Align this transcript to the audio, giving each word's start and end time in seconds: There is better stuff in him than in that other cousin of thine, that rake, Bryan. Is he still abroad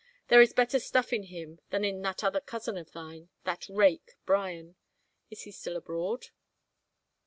There 0.29 0.41
is 0.41 0.51
better 0.51 0.79
stuff 0.79 1.13
in 1.13 1.21
him 1.25 1.59
than 1.69 1.85
in 1.85 2.01
that 2.01 2.23
other 2.23 2.41
cousin 2.41 2.75
of 2.75 2.91
thine, 2.91 3.29
that 3.43 3.69
rake, 3.69 4.13
Bryan. 4.25 4.75
Is 5.29 5.43
he 5.43 5.51
still 5.51 5.77
abroad 5.77 6.29